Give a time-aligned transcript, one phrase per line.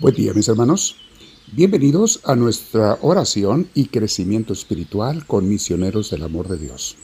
[0.00, 0.94] Buen día mis hermanos.
[1.50, 6.94] Bienvenidos a nuestra oración y crecimiento espiritual con misioneros del amor de Dios.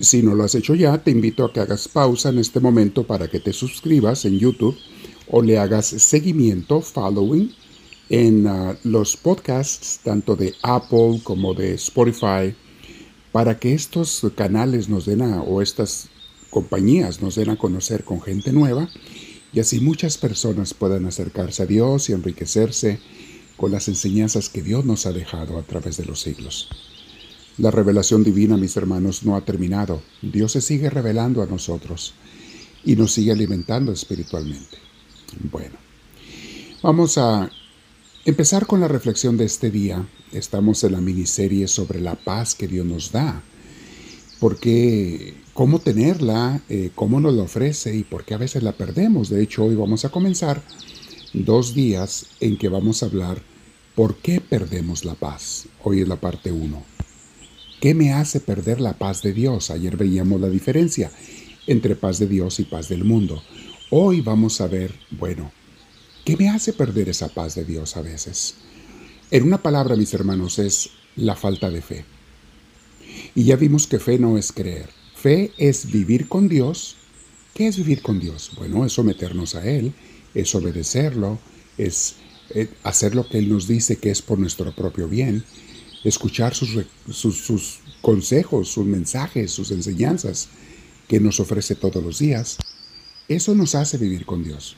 [0.00, 3.06] Si no lo has hecho ya, te invito a que hagas pausa en este momento
[3.06, 4.76] para que te suscribas en YouTube
[5.30, 7.54] o le hagas seguimiento, following,
[8.08, 12.56] en ah, los podcasts tanto de Apple como de Spotify,
[13.30, 16.08] para que estos canales nos den o estas
[16.50, 18.88] compañías nos den a conocer con gente nueva
[19.56, 22.98] y así muchas personas puedan acercarse a Dios y enriquecerse
[23.56, 26.68] con las enseñanzas que Dios nos ha dejado a través de los siglos.
[27.56, 30.02] La revelación divina, mis hermanos, no ha terminado.
[30.20, 32.12] Dios se sigue revelando a nosotros
[32.84, 34.76] y nos sigue alimentando espiritualmente.
[35.50, 35.76] Bueno,
[36.82, 37.50] vamos a
[38.26, 40.06] empezar con la reflexión de este día.
[40.32, 43.42] Estamos en la miniserie sobre la paz que Dios nos da.
[44.38, 49.30] Porque cómo tenerla, eh, cómo nos la ofrece y por qué a veces la perdemos.
[49.30, 50.62] De hecho, hoy vamos a comenzar
[51.32, 53.40] dos días en que vamos a hablar
[53.94, 55.66] por qué perdemos la paz.
[55.82, 56.82] Hoy es la parte 1.
[57.80, 59.70] ¿Qué me hace perder la paz de Dios?
[59.70, 61.10] Ayer veíamos la diferencia
[61.66, 63.42] entre paz de Dios y paz del mundo.
[63.88, 65.52] Hoy vamos a ver, bueno,
[66.26, 68.56] ¿qué me hace perder esa paz de Dios a veces?
[69.30, 72.04] En una palabra, mis hermanos, es la falta de fe.
[73.34, 75.05] Y ya vimos que fe no es creer.
[75.26, 76.94] Fe es vivir con Dios.
[77.52, 78.52] ¿Qué es vivir con Dios?
[78.56, 79.92] Bueno, es someternos a Él,
[80.34, 81.40] es obedecerlo,
[81.76, 82.14] es
[82.50, 85.42] eh, hacer lo que Él nos dice que es por nuestro propio bien,
[86.04, 86.78] escuchar sus,
[88.02, 90.48] consejos, sus mensajes, sus enseñanzas
[91.08, 92.58] que nos ofrece todos los días.
[93.26, 94.76] Eso nos hace vivir con Dios.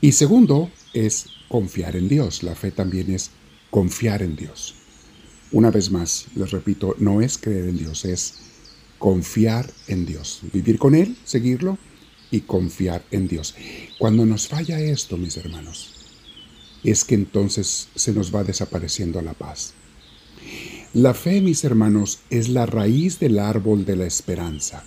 [0.00, 2.42] Y segundo es confiar en Dios.
[2.42, 3.32] La fe también es
[3.70, 4.76] confiar en Dios.
[5.52, 8.48] Una vez más, les repito, no es creer en Dios, es
[8.98, 11.78] confiar en Dios, vivir con Él, seguirlo
[12.30, 13.54] y confiar en Dios.
[13.98, 15.94] Cuando nos falla esto, mis hermanos,
[16.84, 19.74] es que entonces se nos va desapareciendo la paz.
[20.94, 24.84] La fe, mis hermanos, es la raíz del árbol de la esperanza.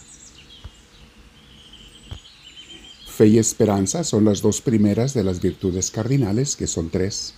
[3.08, 7.36] Fe y esperanza son las dos primeras de las virtudes cardinales, que son tres.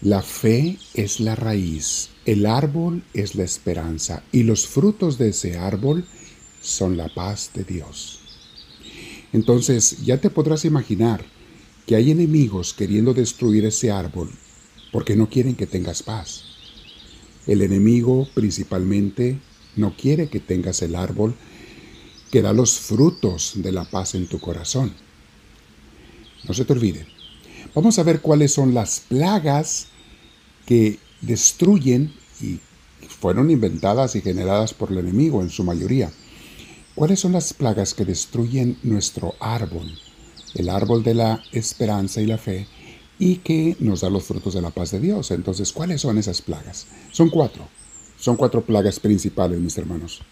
[0.00, 5.56] La fe es la raíz, el árbol es la esperanza y los frutos de ese
[5.56, 6.04] árbol
[6.60, 8.20] son la paz de Dios.
[9.32, 11.24] Entonces ya te podrás imaginar
[11.86, 14.30] que hay enemigos queriendo destruir ese árbol
[14.92, 16.44] porque no quieren que tengas paz.
[17.46, 19.38] El enemigo principalmente
[19.76, 21.34] no quiere que tengas el árbol
[22.30, 24.92] que da los frutos de la paz en tu corazón.
[26.46, 27.06] No se te olvide,
[27.76, 29.88] Vamos a ver cuáles son las plagas
[30.64, 32.60] que destruyen y
[33.08, 36.10] fueron inventadas y generadas por el enemigo en su mayoría.
[36.94, 39.98] ¿Cuáles son las plagas que destruyen nuestro árbol,
[40.54, 42.66] el árbol de la esperanza y la fe,
[43.18, 45.30] y que nos da los frutos de la paz de Dios?
[45.30, 46.86] Entonces, ¿cuáles son esas plagas?
[47.12, 47.68] Son cuatro.
[48.18, 50.22] Son cuatro plagas principales, mis hermanos.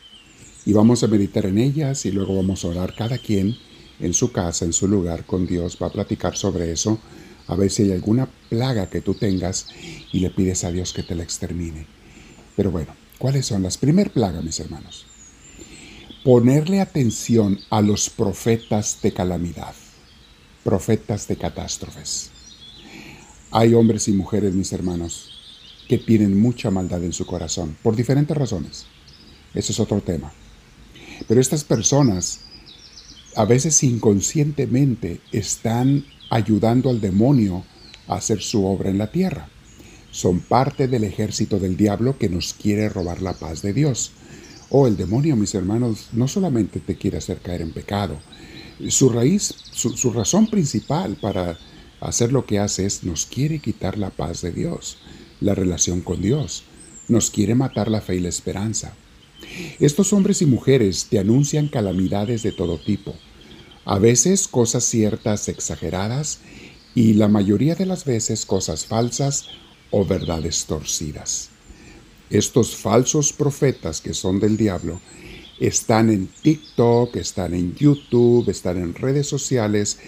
[0.64, 3.56] Y vamos a meditar en ellas y luego vamos a orar cada quien
[4.00, 6.98] en su casa, en su lugar con Dios, va a platicar sobre eso
[7.46, 9.66] a ver si hay alguna plaga que tú tengas
[10.12, 11.86] y le pides a Dios que te la extermine.
[12.56, 15.06] Pero bueno, ¿cuáles son las primer plagas, mis hermanos?
[16.24, 19.74] Ponerle atención a los profetas de calamidad,
[20.62, 22.30] profetas de catástrofes.
[23.50, 25.30] Hay hombres y mujeres, mis hermanos,
[25.88, 28.86] que tienen mucha maldad en su corazón, por diferentes razones.
[29.52, 30.32] Ese es otro tema.
[31.28, 32.40] Pero estas personas,
[33.36, 37.62] a veces inconscientemente, están ayudando al demonio
[38.08, 39.48] a hacer su obra en la tierra.
[40.10, 44.10] Son parte del ejército del diablo que nos quiere robar la paz de Dios.
[44.68, 48.18] Oh, el demonio, mis hermanos, no solamente te quiere hacer caer en pecado.
[48.88, 51.56] Su raíz, su, su razón principal para
[52.00, 54.98] hacer lo que hace es nos quiere quitar la paz de Dios,
[55.40, 56.64] la relación con Dios.
[57.06, 58.92] Nos quiere matar la fe y la esperanza.
[59.78, 63.14] Estos hombres y mujeres te anuncian calamidades de todo tipo
[63.84, 66.40] a veces cosas ciertas exageradas
[66.94, 69.46] y la mayoría de las veces cosas falsas
[69.90, 71.50] o verdades torcidas.
[72.30, 75.00] Estos falsos profetas que son del diablo
[75.60, 79.98] están en TikTok, están en YouTube, están en redes sociales,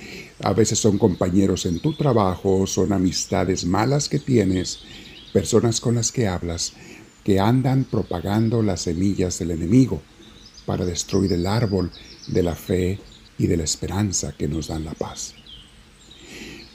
[0.42, 4.80] a veces son compañeros en tu trabajo, son amistades malas que tienes,
[5.32, 6.72] personas con las que hablas,
[7.22, 10.00] que andan propagando las semillas del enemigo
[10.64, 11.92] para destruir el árbol
[12.26, 12.98] de la fe
[13.38, 15.34] y de la esperanza que nos dan la paz.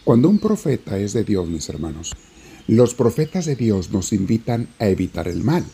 [0.04, 2.14] Cuando un profeta es de Dios, mis hermanos,
[2.68, 5.66] los profetas de Dios nos invitan a evitar el mal,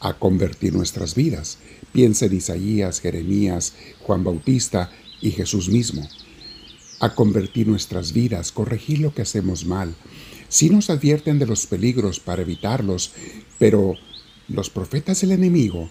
[0.00, 1.58] a convertir nuestras vidas.
[1.92, 4.90] Piensa en Isaías, Jeremías, Juan Bautista
[5.20, 6.08] y Jesús mismo.
[7.00, 9.92] a convertir nuestras vidas, corregir lo que hacemos mal.
[10.48, 13.12] Sí nos advierten de los peligros para evitarlos,
[13.58, 13.94] pero
[14.46, 15.90] los profetas del enemigo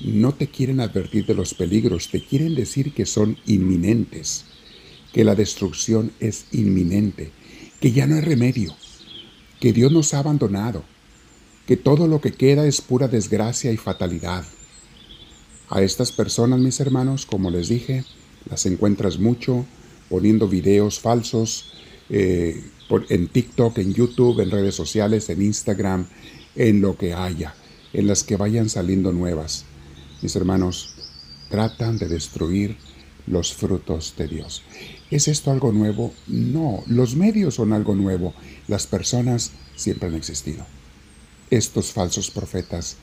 [0.00, 4.44] no te quieren advertir de los peligros, te quieren decir que son inminentes,
[5.12, 7.30] que la destrucción es inminente,
[7.80, 8.74] que ya no hay remedio,
[9.60, 10.84] que Dios nos ha abandonado,
[11.66, 14.44] que todo lo que queda es pura desgracia y fatalidad.
[15.68, 18.04] A estas personas, mis hermanos, como les dije,
[18.48, 19.66] las encuentras mucho
[20.08, 21.72] poniendo videos falsos
[22.08, 22.62] eh,
[23.08, 26.06] en TikTok, en YouTube, en redes sociales, en Instagram,
[26.54, 27.54] en lo que haya,
[27.92, 29.64] en las que vayan saliendo nuevas.
[30.22, 30.94] Mis hermanos,
[31.50, 32.76] tratan de destruir
[33.26, 34.62] los frutos de Dios.
[35.10, 36.14] ¿Es esto algo nuevo?
[36.26, 38.34] No, los medios son algo nuevo.
[38.68, 40.64] Las personas siempre han existido.
[41.50, 42.96] Estos falsos profetas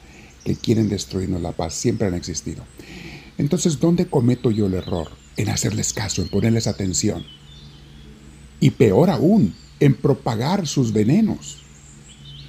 [0.43, 2.63] que quieren destruirnos la paz siempre han existido.
[3.37, 5.09] Entonces, ¿dónde cometo yo el error?
[5.37, 7.25] En hacerles caso, en ponerles atención.
[8.59, 11.62] Y peor aún, en propagar sus venenos.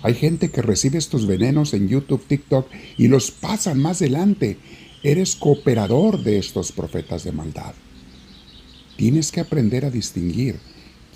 [0.05, 4.59] Hay gente que recibe estos venenos en YouTube, TikTok y los pasan más adelante.
[5.03, 7.75] Eres cooperador de estos profetas de maldad.
[8.97, 10.61] Tienes que aprender a distinguir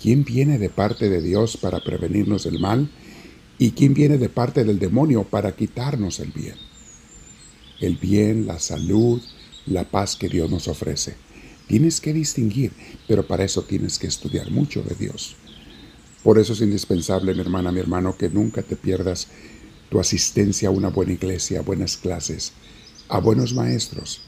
[0.01, 2.91] quién viene de parte de Dios para prevenirnos del mal
[3.57, 6.55] y quién viene de parte del demonio para quitarnos el bien
[7.79, 9.21] el bien, la salud,
[9.65, 11.15] la paz que Dios nos ofrece.
[11.67, 12.71] Tienes que distinguir,
[13.07, 15.35] pero para eso tienes que estudiar mucho de Dios.
[16.23, 19.27] Por eso es indispensable, mi hermana, mi hermano, que nunca te pierdas
[19.89, 22.53] tu asistencia a una buena iglesia, a buenas clases,
[23.07, 24.21] a buenos maestros,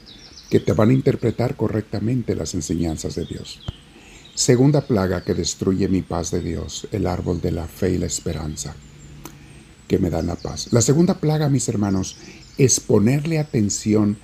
[0.50, 3.60] que te van a interpretar correctamente las enseñanzas de Dios.
[4.34, 8.06] Segunda plaga que destruye mi paz de Dios, el árbol de la fe y la
[8.06, 8.74] esperanza,
[9.86, 10.72] que me dan la paz.
[10.72, 12.16] La segunda plaga, mis hermanos,
[12.56, 14.16] es ponerle atención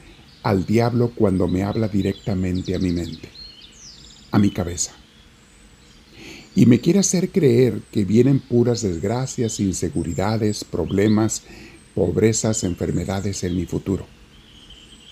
[0.42, 3.28] al diablo cuando me habla directamente a mi mente,
[4.30, 4.92] a mi cabeza.
[6.58, 11.44] Y me quiere hacer creer que vienen puras desgracias, inseguridades, problemas,
[11.94, 14.08] pobrezas, enfermedades en mi futuro.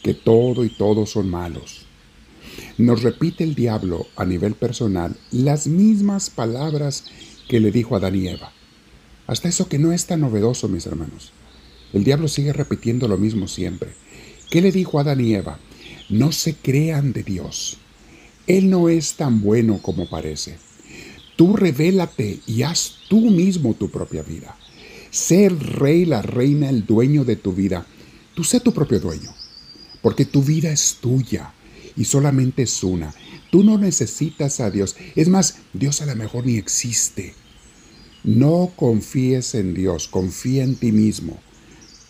[0.02, 1.86] Que todo y todos son malos.
[2.78, 7.04] Nos repite el diablo a nivel personal las mismas palabras
[7.48, 8.52] que le dijo a Adán y Eva.
[9.28, 11.30] Hasta eso que no es tan novedoso, mis hermanos.
[11.92, 13.90] El diablo sigue repitiendo lo mismo siempre.
[14.50, 15.60] ¿Qué le dijo a Adán y Eva?
[16.08, 17.78] No se crean de Dios.
[18.48, 20.65] Él no es tan bueno como parece.
[21.36, 24.56] Tú revélate y haz tú mismo tu propia vida.
[25.10, 27.86] Sé el rey, la reina, el dueño de tu vida.
[28.34, 29.34] Tú sé tu propio dueño.
[30.00, 31.52] Porque tu vida es tuya
[31.94, 33.14] y solamente es una.
[33.50, 34.96] Tú no necesitas a Dios.
[35.14, 37.34] Es más, Dios a lo mejor ni existe.
[38.24, 41.38] No confíes en Dios, confía en ti mismo.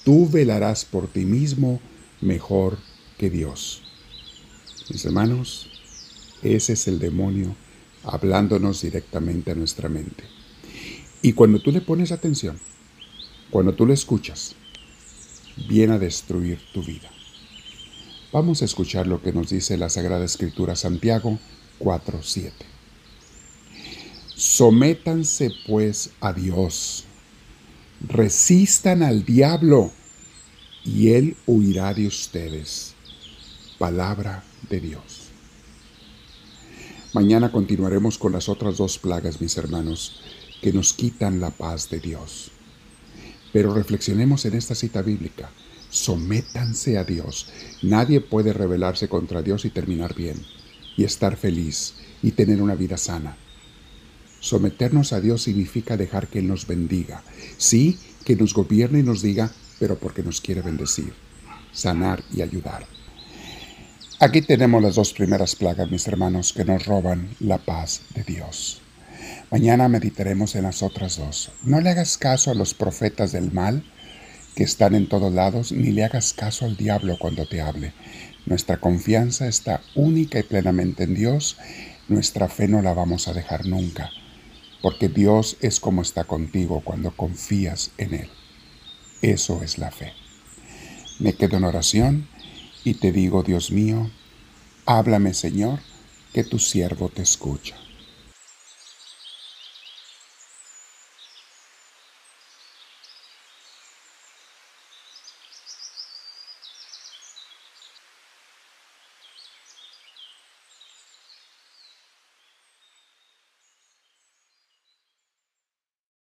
[0.04, 1.80] Tú velarás por ti mismo
[2.20, 2.78] mejor
[3.18, 3.82] que Dios.
[4.88, 5.68] Mis hermanos,
[6.42, 7.56] ese es el demonio
[8.06, 10.24] hablándonos directamente a nuestra mente.
[11.22, 12.58] Y cuando tú le pones atención,
[13.50, 14.54] cuando tú le escuchas,
[15.68, 17.10] viene a destruir tu vida.
[18.32, 21.38] Vamos a escuchar lo que nos dice la Sagrada Escritura Santiago
[21.78, 22.52] 4:7.
[24.34, 27.06] Sométanse pues a Dios
[28.00, 29.90] Resistan al diablo
[30.84, 32.94] y él huirá de ustedes.
[33.78, 35.25] Palabra de Dios.
[37.16, 40.20] Mañana continuaremos con las otras dos plagas, mis hermanos,
[40.60, 42.50] que nos quitan la paz de Dios.
[43.54, 45.48] Pero reflexionemos en esta cita bíblica.
[45.88, 47.48] Sométanse a Dios.
[47.80, 50.44] Nadie puede rebelarse contra Dios y terminar bien,
[50.98, 53.38] y estar feliz, y tener una vida sana.
[54.38, 57.24] Someternos a Dios significa dejar que Él nos bendiga.
[57.56, 61.14] Sí, que nos gobierne y nos diga, pero porque nos quiere bendecir,
[61.72, 62.86] sanar y ayudar.
[64.18, 68.80] Aquí tenemos las dos primeras plagas, mis hermanos, que nos roban la paz de Dios.
[69.50, 71.50] Mañana meditaremos en las otras dos.
[71.62, 73.84] No le hagas caso a los profetas del mal
[74.54, 77.92] que están en todos lados, ni le hagas caso al diablo cuando te hable.
[78.46, 81.58] Nuestra confianza está única y plenamente en Dios.
[82.08, 84.10] Nuestra fe no la vamos a dejar nunca
[84.86, 88.30] porque Dios es como está contigo cuando confías en Él.
[89.20, 90.12] Eso es la fe.
[91.18, 92.28] Me quedo en oración
[92.86, 94.08] y te digo, Dios mío,
[94.86, 95.80] háblame Señor,
[96.32, 97.74] que tu siervo te escucha.